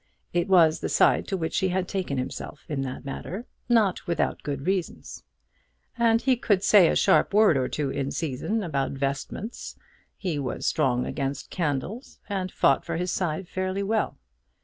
It 0.33 0.47
was 0.47 0.79
the 0.79 0.89
side 0.89 1.27
to 1.27 1.37
which 1.37 1.59
he 1.59 1.67
had 1.67 1.87
taken 1.87 2.17
himself 2.17 2.61
in 2.67 2.81
that 2.81 3.05
matter, 3.05 3.45
not 3.69 4.07
without 4.07 4.41
good 4.41 4.65
reasons. 4.65 5.23
And 5.95 6.23
he 6.23 6.35
could 6.35 6.63
say 6.63 6.87
a 6.87 6.95
sharp 6.95 7.35
word 7.35 7.55
or 7.55 7.67
two 7.67 7.91
in 7.91 8.09
season 8.09 8.63
about 8.63 8.93
vestments; 8.93 9.77
he 10.17 10.39
was 10.39 10.65
strong 10.65 11.05
against 11.05 11.51
candles, 11.51 12.19
and 12.27 12.51
fought 12.51 12.83
for 12.83 12.97
his 12.97 13.11
side 13.11 13.47
fairly 13.47 13.83
well. 13.83 14.17